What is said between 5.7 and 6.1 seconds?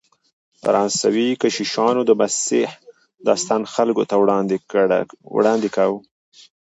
کاوه.